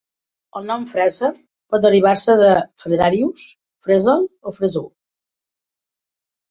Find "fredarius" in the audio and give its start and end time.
2.85-3.47